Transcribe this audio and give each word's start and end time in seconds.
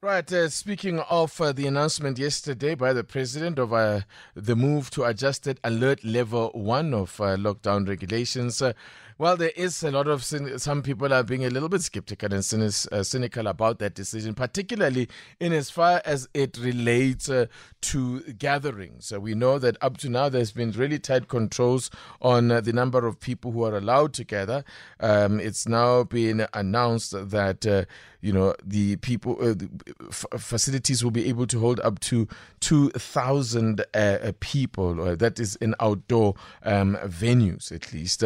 Right, 0.00 0.32
uh, 0.32 0.48
speaking 0.48 1.00
of 1.00 1.40
uh, 1.40 1.50
the 1.50 1.66
announcement 1.66 2.20
yesterday 2.20 2.76
by 2.76 2.92
the 2.92 3.02
president 3.02 3.58
of 3.58 3.72
uh, 3.72 4.02
the 4.36 4.54
move 4.54 4.90
to 4.90 5.02
adjusted 5.02 5.58
alert 5.64 6.04
level 6.04 6.52
one 6.54 6.94
of 6.94 7.20
uh, 7.20 7.36
lockdown 7.36 7.88
regulations, 7.88 8.62
uh, 8.62 8.74
well, 9.18 9.36
there 9.36 9.50
is 9.56 9.82
a 9.82 9.90
lot 9.90 10.06
of 10.06 10.22
some 10.22 10.82
people 10.82 11.12
are 11.12 11.24
being 11.24 11.44
a 11.44 11.50
little 11.50 11.68
bit 11.68 11.82
skeptical 11.82 12.32
and 12.32 12.44
uh, 12.92 13.02
cynical 13.02 13.48
about 13.48 13.80
that 13.80 13.96
decision, 13.96 14.32
particularly 14.32 15.08
in 15.40 15.52
as 15.52 15.70
far 15.70 16.00
as 16.04 16.28
it 16.32 16.56
relates 16.56 17.28
to 17.80 18.20
gatherings. 18.34 19.12
we 19.18 19.34
know 19.34 19.58
that 19.58 19.76
up 19.80 19.96
to 19.96 20.08
now 20.08 20.28
there's 20.28 20.52
been 20.52 20.70
really 20.70 21.00
tight 21.00 21.26
controls 21.26 21.90
on 22.22 22.46
the 22.46 22.72
number 22.72 23.04
of 23.08 23.18
people 23.18 23.50
who 23.50 23.64
are 23.64 23.76
allowed 23.76 24.12
to 24.14 24.22
gather. 24.22 24.62
Um, 25.00 25.40
it's 25.40 25.66
now 25.66 26.04
been 26.04 26.46
announced 26.54 27.10
that 27.30 27.86
you 28.20 28.32
know 28.32 28.54
the 28.64 28.96
people 28.96 29.34
the 29.34 29.68
facilities 30.10 31.02
will 31.02 31.10
be 31.10 31.28
able 31.28 31.46
to 31.46 31.60
hold 31.60 31.80
up 31.80 32.00
to 32.00 32.28
2000 32.60 33.84
uh, 33.94 34.32
people 34.40 35.16
that 35.16 35.38
is 35.38 35.56
in 35.56 35.74
outdoor 35.80 36.34
um, 36.64 36.96
venues 37.04 37.72
at 37.72 37.92
least. 37.92 38.24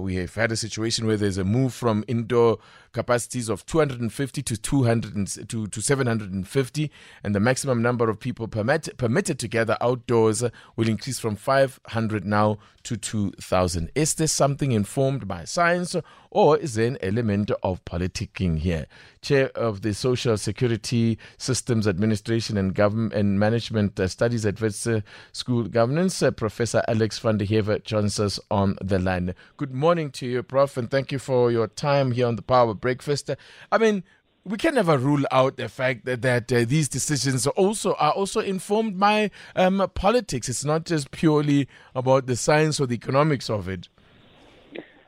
We 0.00 0.16
have 0.16 0.34
had 0.34 0.52
a 0.52 0.56
situation 0.56 1.06
where 1.06 1.16
there's 1.16 1.38
a 1.38 1.44
move 1.44 1.72
from 1.74 2.04
indoor 2.08 2.58
capacities 2.92 3.48
of 3.48 3.64
250 3.66 4.42
to 4.42 4.56
200 4.56 5.48
to, 5.48 5.66
to 5.66 5.80
750, 5.80 6.90
and 7.22 7.34
the 7.34 7.40
maximum 7.40 7.82
number 7.82 8.08
of 8.08 8.18
people 8.20 8.48
permit, 8.48 8.88
permitted 8.96 9.38
to 9.38 9.48
gather 9.48 9.76
outdoors 9.80 10.44
will 10.76 10.88
increase 10.88 11.18
from 11.18 11.36
500 11.36 12.24
now 12.24 12.58
to 12.82 12.96
2,000. 12.96 13.90
Is 13.94 14.14
this 14.14 14.32
something 14.32 14.72
informed 14.72 15.28
by 15.28 15.44
science, 15.44 15.94
or 16.30 16.56
is 16.56 16.74
there 16.74 16.86
an 16.86 16.98
element 17.02 17.50
of 17.62 17.84
politicking 17.84 18.58
here? 18.58 18.86
Chair 19.20 19.50
of 19.54 19.82
the 19.82 19.92
Social 19.92 20.36
Security 20.36 21.18
Systems 21.36 21.86
Administration 21.86 22.56
and 22.56 22.74
Government 22.74 23.12
and 23.12 23.38
Management 23.38 24.00
Studies 24.08 24.46
at 24.46 24.60
Wits 24.60 24.88
School 25.32 25.64
Governance, 25.64 26.22
uh, 26.22 26.30
Professor 26.30 26.82
Alex 26.88 27.18
van 27.18 27.36
den 27.36 27.46
Heever 27.46 27.78
joins 27.84 28.18
us 28.18 28.40
on 28.50 28.76
the 28.80 28.98
line. 28.98 29.34
Good 29.56 29.74
morning 29.74 30.10
to 30.12 30.26
you, 30.26 30.42
Prof, 30.42 30.76
and 30.76 30.90
thank 30.90 31.12
you 31.12 31.18
for 31.18 31.50
your 31.50 31.66
time 31.66 32.12
here 32.12 32.26
on 32.26 32.36
the 32.36 32.42
Power 32.42 32.74
breakfast. 32.80 33.30
I 33.70 33.78
mean, 33.78 34.02
we 34.44 34.56
can 34.56 34.74
never 34.74 34.96
rule 34.96 35.24
out 35.30 35.56
the 35.56 35.68
fact 35.68 36.04
that, 36.06 36.22
that 36.22 36.52
uh, 36.52 36.64
these 36.66 36.88
decisions 36.88 37.46
also 37.46 37.94
are 37.94 38.12
also 38.12 38.40
informed 38.40 38.98
by 38.98 39.30
um, 39.54 39.86
politics. 39.94 40.48
It's 40.48 40.64
not 40.64 40.84
just 40.84 41.10
purely 41.10 41.68
about 41.94 42.26
the 42.26 42.36
science 42.36 42.80
or 42.80 42.86
the 42.86 42.94
economics 42.94 43.50
of 43.50 43.68
it. 43.68 43.88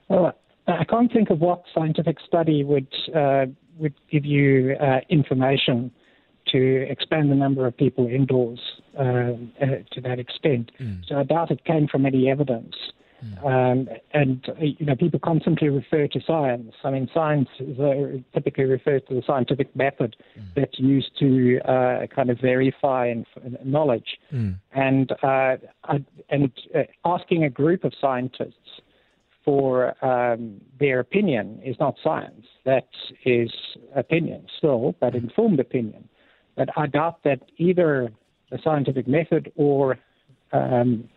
Well, 0.08 0.34
I 0.66 0.84
can't 0.84 1.12
think 1.12 1.30
of 1.30 1.40
what 1.40 1.64
scientific 1.74 2.18
study 2.26 2.62
would 2.62 2.86
uh, 3.14 3.46
would 3.78 3.94
give 4.10 4.24
you 4.24 4.76
uh, 4.80 5.00
information 5.08 5.90
to 6.48 6.86
expand 6.90 7.30
the 7.30 7.34
number 7.34 7.66
of 7.66 7.76
people 7.76 8.06
indoors 8.06 8.60
uh, 8.98 9.02
uh, 9.02 9.32
to 9.92 10.00
that 10.02 10.18
extent. 10.18 10.70
Mm. 10.78 11.02
So 11.08 11.16
I 11.16 11.22
doubt 11.22 11.50
it 11.50 11.64
came 11.64 11.88
from 11.88 12.04
any 12.04 12.30
evidence. 12.30 12.74
Um, 13.44 13.88
and 14.12 14.44
you 14.58 14.86
know, 14.86 14.96
people 14.96 15.20
constantly 15.20 15.68
refer 15.68 16.08
to 16.08 16.20
science. 16.26 16.74
I 16.82 16.90
mean, 16.90 17.08
science 17.14 17.48
is 17.60 17.78
uh, 17.78 18.18
typically 18.34 18.64
refers 18.64 19.02
to 19.08 19.14
the 19.14 19.22
scientific 19.26 19.74
method 19.76 20.16
mm. 20.38 20.44
that's 20.56 20.78
used 20.78 21.10
to 21.20 21.60
uh, 21.60 22.06
kind 22.14 22.30
of 22.30 22.40
verify 22.40 23.06
and, 23.06 23.26
knowledge. 23.64 24.18
Mm. 24.32 24.56
And 24.72 25.12
uh, 25.22 25.56
and 26.30 26.50
uh, 26.74 26.82
asking 27.04 27.44
a 27.44 27.50
group 27.50 27.84
of 27.84 27.92
scientists 28.00 28.80
for 29.44 29.94
um, 30.04 30.60
their 30.78 31.00
opinion 31.00 31.60
is 31.64 31.76
not 31.78 31.96
science. 32.02 32.46
That 32.64 32.88
is 33.24 33.50
opinion 33.94 34.46
still, 34.58 34.96
but 35.00 35.12
mm. 35.12 35.22
informed 35.22 35.60
opinion. 35.60 36.08
But 36.56 36.68
I 36.76 36.86
doubt 36.86 37.22
that 37.24 37.40
either 37.58 38.12
the 38.50 38.58
scientific 38.62 39.06
method 39.08 39.52
or 39.56 39.98
um, 40.52 41.08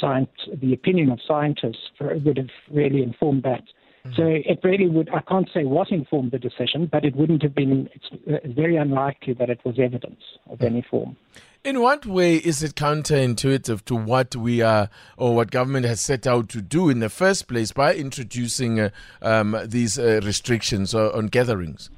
science, 0.00 0.30
the 0.62 0.72
opinion 0.72 1.10
of 1.10 1.20
scientists 1.26 1.90
would 2.00 2.36
have 2.36 2.50
really 2.70 3.02
informed 3.02 3.42
that. 3.42 3.62
Mm-hmm. 4.04 4.14
So 4.16 4.22
it 4.26 4.60
really 4.62 4.88
would, 4.88 5.10
I 5.10 5.20
can't 5.20 5.48
say 5.52 5.64
what 5.64 5.90
informed 5.90 6.30
the 6.30 6.38
decision, 6.38 6.88
but 6.90 7.04
it 7.04 7.16
wouldn't 7.16 7.42
have 7.42 7.54
been, 7.54 7.88
it's 7.92 8.06
uh, 8.26 8.48
very 8.54 8.76
unlikely 8.76 9.34
that 9.34 9.50
it 9.50 9.60
was 9.64 9.78
evidence 9.78 10.20
of 10.48 10.62
any 10.62 10.84
form. 10.88 11.16
In 11.64 11.80
what 11.80 12.06
way 12.06 12.36
is 12.36 12.62
it 12.62 12.76
counterintuitive 12.76 13.84
to 13.86 13.96
what 13.96 14.36
we 14.36 14.62
are 14.62 14.88
or 15.16 15.34
what 15.34 15.50
government 15.50 15.86
has 15.86 16.00
set 16.00 16.26
out 16.26 16.48
to 16.50 16.62
do 16.62 16.88
in 16.88 17.00
the 17.00 17.08
first 17.08 17.48
place 17.48 17.72
by 17.72 17.94
introducing 17.94 18.78
uh, 18.78 18.90
um, 19.20 19.56
these 19.66 19.98
uh, 19.98 20.20
restrictions 20.22 20.94
on 20.94 21.26
gatherings? 21.26 21.90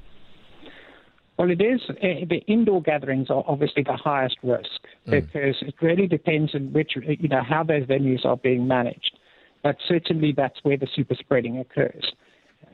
Well, 1.41 1.49
it 1.49 1.59
is. 1.59 1.81
Uh, 1.89 2.23
the 2.29 2.43
indoor 2.45 2.83
gatherings 2.83 3.31
are 3.31 3.43
obviously 3.47 3.81
the 3.81 3.97
highest 3.97 4.37
risk 4.43 4.69
mm. 5.07 5.09
because 5.09 5.55
it 5.61 5.73
really 5.81 6.05
depends 6.05 6.53
on 6.53 6.71
which, 6.71 6.91
you 6.95 7.27
know, 7.29 7.41
how 7.41 7.63
those 7.63 7.85
venues 7.85 8.23
are 8.25 8.37
being 8.37 8.67
managed. 8.67 9.17
But 9.63 9.77
certainly 9.87 10.33
that's 10.37 10.59
where 10.61 10.77
the 10.77 10.87
super 10.95 11.15
spreading 11.15 11.57
occurs. 11.57 12.13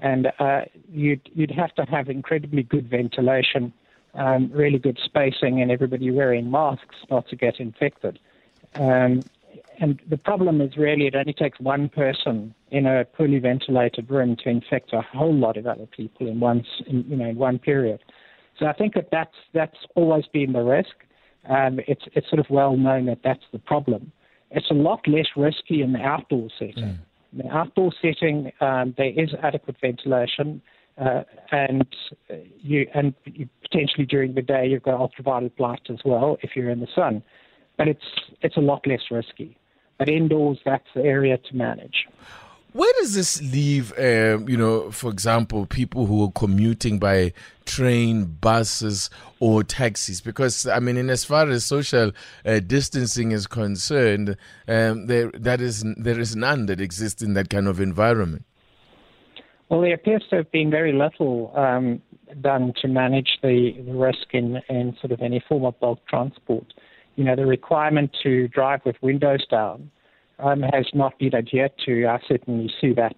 And 0.02 0.34
uh, 0.40 0.64
you'd, 0.92 1.30
you'd 1.34 1.52
have 1.52 1.74
to 1.76 1.84
have 1.84 2.10
incredibly 2.10 2.62
good 2.62 2.90
ventilation, 2.90 3.72
um, 4.16 4.52
really 4.52 4.80
good 4.80 5.00
spacing, 5.02 5.62
and 5.62 5.72
everybody 5.72 6.12
wearing 6.12 6.52
masks 6.52 6.98
not 7.10 7.26
to 7.30 7.38
get 7.38 7.62
infected. 7.62 8.20
Um, 8.76 9.22
and 9.80 10.02
the 10.10 10.18
problem 10.18 10.60
is 10.60 10.76
really 10.76 11.08
it 11.08 11.16
only 11.16 11.32
takes 11.32 11.58
one 11.62 11.88
person 11.88 12.54
in 12.72 12.86
a 12.86 13.06
poorly 13.06 13.40
ventilated 13.40 14.12
room 14.12 14.36
to 14.44 14.50
infect 14.50 14.92
a 14.92 15.02
whole 15.02 15.34
lot 15.34 15.56
of 15.56 15.68
other 15.68 15.86
people 15.86 16.28
in 16.28 16.42
one, 16.42 16.66
in, 16.86 17.06
you 17.08 17.16
know, 17.16 17.30
in 17.30 17.38
one 17.38 17.60
period. 17.60 18.04
So 18.60 18.66
I 18.66 18.74
think 18.74 18.94
that 18.96 19.10
that's 19.12 19.36
that's 19.54 19.78
always 19.96 20.26
been 20.34 20.54
the 20.54 20.64
risk. 20.64 20.96
Um, 21.50 21.80
it's 21.88 22.04
it's 22.14 22.30
sort 22.30 22.40
of 22.40 22.48
well 22.50 22.76
known 22.76 23.06
that 23.06 23.20
that's 23.24 23.44
the 23.52 23.60
problem. 23.60 24.12
It's 24.52 24.70
a 24.72 24.74
lot 24.74 25.08
less 25.08 25.28
risky 25.36 25.82
in 25.82 25.94
the 25.94 26.00
outdoor 26.00 26.50
setting. 26.58 26.76
Mm. 26.76 27.00
In 27.34 27.38
the 27.40 27.50
outdoor 27.50 27.92
setting, 28.02 28.52
um, 28.62 28.96
there 28.98 29.12
is 29.16 29.30
adequate 29.44 29.76
ventilation, 29.82 30.62
uh, 30.98 31.24
and 31.52 31.86
you 32.62 32.88
and 32.94 33.14
you, 33.26 33.48
potentially 33.62 34.06
during 34.06 34.34
the 34.34 34.42
day 34.42 34.68
you've 34.68 34.84
got 34.84 35.00
ultraviolet 35.00 35.60
light 35.60 35.82
as 35.90 36.00
well 36.06 36.38
if 36.42 36.52
you're 36.56 36.70
in 36.70 36.80
the 36.80 36.88
sun. 36.96 37.22
But 37.78 37.88
it's 37.88 38.06
it's 38.42 38.58
a 38.58 38.62
lot 38.62 38.88
less 38.88 39.12
risky. 39.12 39.58
But 40.00 40.10
indoors, 40.10 40.60
that's 40.64 40.88
the 40.96 41.02
area 41.02 41.38
to 41.38 41.56
manage. 41.56 42.08
Where 42.78 42.94
does 43.00 43.16
this 43.16 43.42
leave, 43.42 43.92
uh, 43.98 44.38
you 44.46 44.56
know, 44.56 44.92
for 44.92 45.10
example, 45.10 45.66
people 45.66 46.06
who 46.06 46.24
are 46.24 46.32
commuting 46.32 47.00
by 47.00 47.34
train, 47.66 48.26
buses, 48.26 49.10
or 49.40 49.64
taxis? 49.64 50.22
Because, 50.22 50.68
I 50.68 50.80
mean, 50.80 50.96
in 50.96 51.10
as 51.10 51.26
far 51.26 51.50
as 51.50 51.66
social 51.66 52.12
uh, 52.46 52.60
distancing 52.60 53.32
is 53.32 53.48
concerned, 53.48 54.38
um, 54.68 55.08
there, 55.08 55.32
that 55.34 55.60
is, 55.60 55.84
there 55.98 56.20
is 56.20 56.36
none 56.36 56.68
that 56.68 56.80
exists 56.80 57.24
in 57.24 57.34
that 57.34 57.50
kind 57.50 57.68
of 57.68 57.82
environment. 57.82 58.46
Well, 59.70 59.82
there 59.82 59.96
appears 59.96 60.26
to 60.30 60.36
have 60.36 60.52
been 60.52 60.70
very 60.70 60.94
little 60.94 61.52
um, 61.58 62.00
done 62.42 62.74
to 62.84 62.88
manage 62.88 63.40
the, 63.42 63.72
the 63.88 63.94
risk 63.96 64.28
in, 64.34 64.62
in 64.70 64.96
sort 65.02 65.12
of 65.14 65.24
any 65.24 65.44
form 65.50 65.66
of 65.66 65.80
bulk 65.80 66.06
transport. 66.08 66.72
You 67.16 67.24
know, 67.24 67.36
the 67.36 67.48
requirement 67.48 68.16
to 68.22 68.48
drive 68.50 68.82
with 68.86 68.98
windows 69.02 69.48
down 69.50 69.90
um, 70.40 70.62
has 70.62 70.86
not 70.94 71.18
been 71.20 71.36
adhered 71.36 71.72
to. 71.86 72.06
I 72.06 72.20
certainly 72.28 72.72
see 72.80 72.94
that 72.94 73.16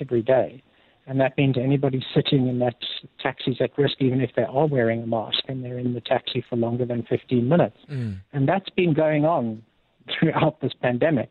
every 0.00 0.22
day. 0.22 0.62
And 1.06 1.20
that 1.20 1.36
means 1.36 1.56
anybody 1.58 2.04
sitting 2.14 2.46
in 2.46 2.60
that 2.60 2.76
taxi 3.20 3.52
is 3.52 3.56
at 3.60 3.76
risk, 3.76 3.96
even 4.00 4.20
if 4.20 4.30
they 4.36 4.44
are 4.44 4.66
wearing 4.66 5.02
a 5.02 5.06
mask 5.06 5.40
and 5.48 5.64
they're 5.64 5.78
in 5.78 5.94
the 5.94 6.00
taxi 6.00 6.44
for 6.48 6.56
longer 6.56 6.84
than 6.84 7.02
15 7.02 7.48
minutes. 7.48 7.76
Mm. 7.90 8.20
And 8.32 8.48
that's 8.48 8.70
been 8.70 8.94
going 8.94 9.24
on 9.24 9.62
throughout 10.18 10.60
this 10.60 10.72
pandemic. 10.80 11.30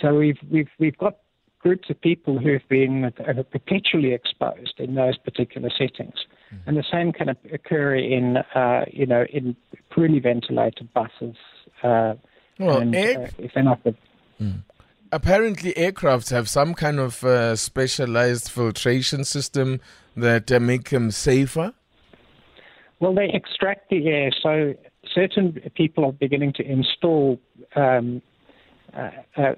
So 0.00 0.14
we've, 0.14 0.38
we've, 0.50 0.68
we've 0.78 0.96
got 0.96 1.16
groups 1.58 1.90
of 1.90 2.00
people 2.00 2.38
who 2.38 2.52
have 2.52 2.68
been 2.68 3.12
perpetually 3.50 4.12
exposed 4.12 4.74
in 4.78 4.94
those 4.94 5.18
particular 5.18 5.70
settings. 5.70 6.14
Mm. 6.54 6.58
And 6.66 6.76
the 6.76 6.84
same 6.90 7.12
can 7.12 7.28
occur 7.28 7.96
in, 7.96 8.36
uh, 8.54 8.84
you 8.90 9.06
know, 9.06 9.24
in 9.32 9.56
poorly 9.90 10.20
ventilated 10.20 10.92
buses. 10.94 11.36
Uh, 11.82 12.14
well, 12.58 12.78
and, 12.78 12.94
uh, 12.94 13.26
if 13.38 13.52
they're 13.54 13.64
not 13.64 13.82
the 13.82 13.96
Mm. 14.42 14.62
Apparently, 15.12 15.74
aircrafts 15.74 16.30
have 16.30 16.48
some 16.48 16.74
kind 16.74 16.98
of 16.98 17.22
uh, 17.22 17.54
specialized 17.54 18.50
filtration 18.50 19.24
system 19.24 19.80
that 20.16 20.50
uh, 20.50 20.58
make 20.58 20.88
them 20.90 21.10
safer. 21.10 21.74
Well, 22.98 23.14
they 23.14 23.28
extract 23.32 23.90
the 23.90 24.08
air, 24.08 24.30
so 24.42 24.74
certain 25.14 25.60
people 25.74 26.04
are 26.04 26.12
beginning 26.12 26.52
to 26.54 26.62
install 26.64 27.40
um, 27.76 28.22
uh, 28.96 29.10
uh 29.36 29.54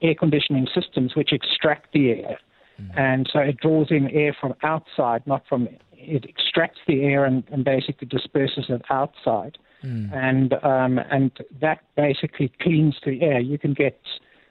air 0.00 0.14
conditioning 0.18 0.66
systems 0.74 1.14
which 1.14 1.32
extract 1.32 1.92
the 1.92 2.10
air. 2.10 2.38
Mm. 2.80 2.98
And 2.98 3.30
so 3.32 3.40
it 3.40 3.58
draws 3.58 3.88
in 3.90 4.08
air 4.10 4.34
from 4.40 4.54
outside, 4.62 5.26
not 5.26 5.42
from 5.48 5.68
it 5.92 6.24
extracts 6.24 6.80
the 6.86 7.02
air 7.02 7.24
and, 7.24 7.44
and 7.52 7.64
basically 7.64 8.08
disperses 8.08 8.66
it 8.68 8.82
outside. 8.90 9.58
Mm. 9.84 10.14
And 10.14 10.52
um, 10.64 10.98
and 11.10 11.30
that 11.60 11.80
basically 11.96 12.52
cleans 12.60 12.96
the 13.04 13.22
air. 13.22 13.40
You 13.40 13.58
can 13.58 13.72
get 13.72 13.98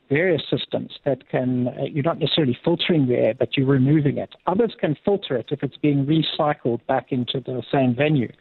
various 0.10 0.42
systems 0.50 0.92
that 1.06 1.30
can 1.30 1.68
uh, 1.68 1.84
you're 1.84 2.04
not 2.04 2.20
necessarily 2.20 2.58
filtering 2.64 3.08
the 3.08 3.16
air, 3.16 3.34
but 3.38 3.56
you're 3.56 3.68
removing 3.68 4.18
it. 4.18 4.36
Others 4.48 4.76
can 4.80 4.96
filter 5.06 5.36
it 5.36 5.48
if 5.52 5.62
it's 5.64 5.78
being 5.78 6.06
recycled 6.06 6.86
back 6.88 7.12
into 7.12 7.40
the 7.40 7.62
same 7.72 7.96
venue. 7.96 8.31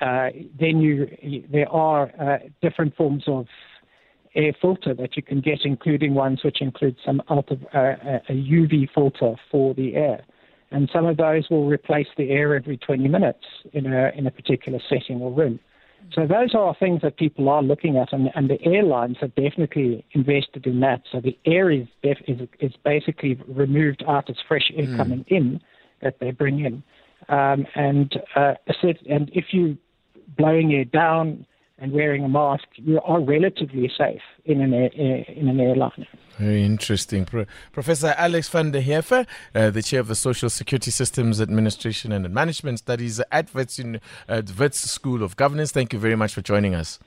Uh, 0.00 0.30
then 0.58 0.80
you, 0.80 1.44
there 1.50 1.68
are 1.68 2.10
uh, 2.20 2.38
different 2.60 2.94
forms 2.96 3.24
of 3.26 3.46
air 4.34 4.52
filter 4.60 4.94
that 4.94 5.16
you 5.16 5.22
can 5.22 5.40
get, 5.40 5.60
including 5.64 6.14
ones 6.14 6.40
which 6.44 6.60
include 6.60 6.96
some 7.04 7.22
ultra, 7.28 7.56
uh, 7.74 8.18
a 8.28 8.32
UV 8.32 8.88
filter 8.92 9.34
for 9.50 9.74
the 9.74 9.94
air. 9.94 10.24
And 10.70 10.88
some 10.92 11.06
of 11.06 11.18
those 11.18 11.48
will 11.50 11.68
replace 11.68 12.06
the 12.16 12.30
air 12.30 12.54
every 12.56 12.78
20 12.78 13.06
minutes 13.08 13.44
in 13.72 13.92
a, 13.92 14.10
in 14.16 14.26
a 14.26 14.30
particular 14.30 14.80
setting 14.88 15.20
or 15.20 15.30
room. 15.30 15.60
So 16.14 16.26
those 16.26 16.54
are 16.54 16.74
things 16.78 17.00
that 17.02 17.16
people 17.16 17.48
are 17.48 17.62
looking 17.62 17.96
at, 17.96 18.12
and, 18.12 18.30
and 18.34 18.50
the 18.50 18.60
airlines 18.62 19.16
have 19.20 19.34
definitely 19.34 20.04
invested 20.12 20.66
in 20.66 20.80
that. 20.80 21.02
So 21.10 21.20
the 21.20 21.38
air 21.46 21.70
is, 21.70 21.86
def- 22.02 22.22
is, 22.28 22.40
is 22.60 22.72
basically 22.84 23.38
removed 23.48 24.04
out 24.06 24.28
as 24.28 24.36
fresh 24.46 24.70
air 24.76 24.86
mm. 24.86 24.96
coming 24.96 25.24
in 25.28 25.60
that 26.02 26.18
they 26.20 26.30
bring 26.30 26.60
in. 26.60 26.82
Um, 27.28 27.66
and, 27.74 28.12
uh, 28.36 28.54
and 29.08 29.30
if 29.32 29.46
you 29.52 29.78
blowing 30.36 30.72
air 30.72 30.84
down 30.84 31.46
and 31.82 31.92
wearing 31.92 32.24
a 32.24 32.28
mask, 32.28 32.64
you 32.76 33.00
are 33.04 33.20
relatively 33.20 33.90
safe 33.98 34.22
in 34.44 34.60
an, 34.60 34.72
air, 34.72 34.86
in 35.26 35.48
an 35.48 35.58
airline. 35.58 36.06
Very 36.38 36.64
interesting. 36.64 37.24
Pro- 37.24 37.44
Professor 37.72 38.14
Alex 38.16 38.48
van 38.48 38.70
den 38.70 38.82
Heever, 38.82 39.26
uh, 39.54 39.70
the 39.70 39.82
chair 39.82 39.98
of 39.98 40.06
the 40.06 40.14
Social 40.14 40.48
Security 40.48 40.92
Systems 40.92 41.40
Administration 41.40 42.12
and 42.12 42.30
Management 42.30 42.78
Studies 42.78 43.20
at 43.32 43.52
Wits, 43.52 43.80
in, 43.80 44.00
uh, 44.28 44.42
Wits 44.56 44.78
School 44.78 45.24
of 45.24 45.36
Governance. 45.36 45.72
Thank 45.72 45.92
you 45.92 45.98
very 45.98 46.14
much 46.16 46.32
for 46.32 46.40
joining 46.40 46.76
us. 46.76 47.00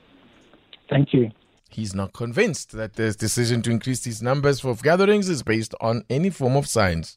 Thank 0.90 1.14
you. 1.14 1.30
He's 1.70 1.94
not 1.94 2.12
convinced 2.12 2.72
that 2.72 2.94
this 2.94 3.16
decision 3.16 3.62
to 3.62 3.70
increase 3.70 4.00
these 4.00 4.22
numbers 4.22 4.60
for 4.60 4.74
gatherings 4.74 5.30
is 5.30 5.42
based 5.42 5.74
on 5.80 6.04
any 6.10 6.28
form 6.28 6.54
of 6.54 6.66
science. 6.66 7.16